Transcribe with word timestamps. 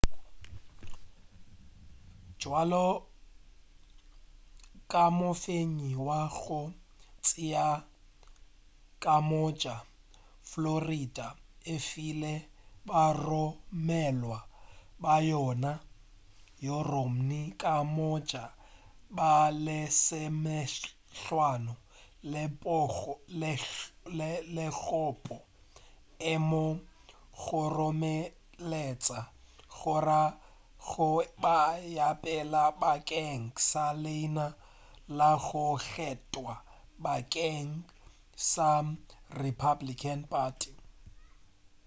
bjalo 2.37 2.85
ka 4.91 5.03
mofenyi 5.19 5.91
wa 6.07 6.21
go 6.41 6.59
tšea 7.25 7.69
ka 9.03 9.15
moka 9.29 9.75
florida 10.51 11.27
e 11.73 11.75
file 11.87 12.33
baromelwa 12.87 14.39
ba 15.03 15.13
yona 15.29 15.71
go 16.61 16.77
romney 16.91 17.45
ka 17.61 17.73
moka 17.97 18.43
ba 19.17 19.31
lesomehlano 19.65 21.73
megopo 24.55 25.37
e 26.33 26.35
mo 26.49 26.65
kgoromeletša 27.41 29.19
go 29.75 29.95
ya 30.07 30.21
go 30.87 31.09
ba 31.43 31.55
wa 31.97 32.09
pele 32.23 32.63
bakeng 32.81 33.47
sa 33.69 33.83
leina 34.03 34.45
la 35.17 35.29
go 35.45 35.65
kgethwa 35.85 36.53
bakeng 37.03 37.71
sa 38.51 38.69
republican 39.43 40.19
party 40.33 40.73